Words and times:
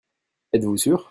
Êtes-vous 0.53 0.77
sûr? 0.77 0.99